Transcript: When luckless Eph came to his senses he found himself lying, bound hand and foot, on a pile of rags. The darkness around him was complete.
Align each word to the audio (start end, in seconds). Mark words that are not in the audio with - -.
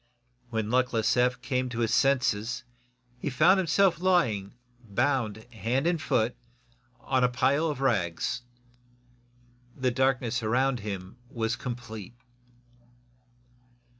When 0.49 0.71
luckless 0.71 1.15
Eph 1.15 1.39
came 1.43 1.69
to 1.69 1.81
his 1.81 1.93
senses 1.93 2.63
he 3.19 3.29
found 3.29 3.59
himself 3.59 3.99
lying, 3.99 4.55
bound 4.83 5.43
hand 5.53 5.85
and 5.85 6.01
foot, 6.01 6.35
on 7.01 7.23
a 7.23 7.29
pile 7.29 7.67
of 7.67 7.81
rags. 7.81 8.41
The 9.77 9.91
darkness 9.91 10.41
around 10.41 10.79
him 10.79 11.17
was 11.29 11.55
complete. 11.55 12.15